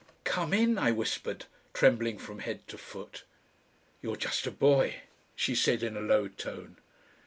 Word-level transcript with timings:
"COME 0.23 0.51
IN!" 0.51 0.79
I 0.79 0.89
whispered, 0.91 1.45
trembling 1.75 2.17
from 2.17 2.39
head 2.39 2.67
to 2.69 2.77
foot. 2.79 3.23
"You're 4.01 4.15
just 4.15 4.47
a 4.47 4.51
boy," 4.51 5.03
she 5.35 5.53
said 5.53 5.83
in 5.83 5.95
a 5.95 6.01
low 6.01 6.27
tone. 6.27 6.77